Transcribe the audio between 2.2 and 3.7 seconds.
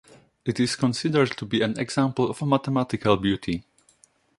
of mathematical beauty.